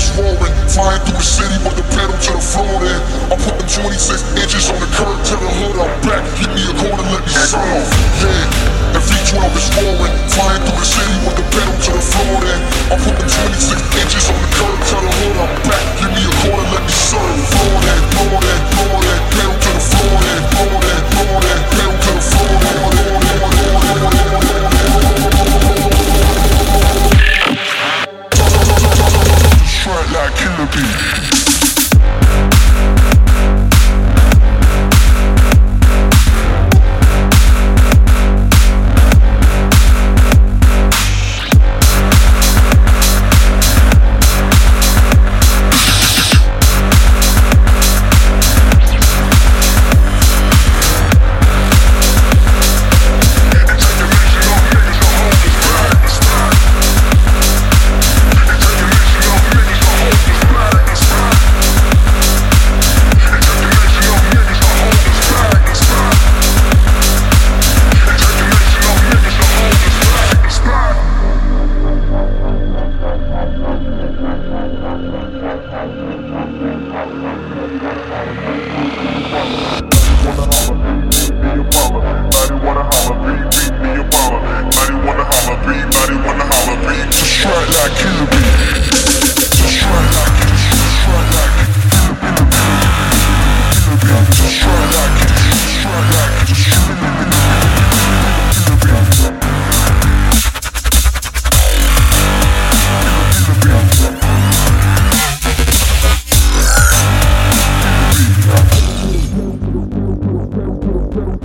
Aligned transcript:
is 0.00 0.08
roaring. 0.16 0.54
Flying 0.72 1.00
through 1.04 1.20
the 1.20 1.26
city 1.26 1.56
with 1.60 1.76
the 1.76 1.84
pedal 1.92 2.16
to 2.16 2.32
the 2.32 2.40
floor 2.40 2.74
then. 2.80 3.00
I'm 3.28 3.38
putting 3.38 3.68
26 3.68 4.40
inches 4.40 4.64
on 4.72 4.80
the 4.80 4.90
curb 4.96 5.18
to 5.28 5.34
the 5.36 5.50
hood. 5.60 5.76
I'm 5.76 5.92
back. 6.06 6.24
Give 6.40 6.50
me 6.56 6.62
a 6.64 6.74
corner, 6.80 7.04
let 7.12 7.22
me 7.26 7.34
serve. 7.36 7.84
Yeah, 8.24 8.96
the 8.96 9.00
V12 9.04 9.36
is 9.60 9.68
roaring. 9.76 10.16
Flying 10.32 10.62
through 10.64 10.80
the 10.80 10.89
To 111.10 111.40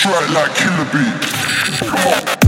strut 0.00 0.30
like 0.30 0.54
killer 0.54 0.86
bee. 0.92 1.12
Come 1.78 2.34
on. 2.34 2.39